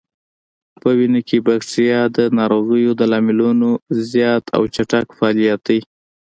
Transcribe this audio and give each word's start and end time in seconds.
په 0.81 0.89
وینه 0.97 1.21
کې 1.27 1.37
بکتریا 1.47 2.01
د 2.17 2.19
ناروغیو 2.37 2.91
د 2.99 3.01
لاملونو 3.11 3.69
زیات 4.11 4.43
او 4.55 4.63
چټک 4.75 5.05
فعالیت 5.17 5.59
دی. 5.67 5.79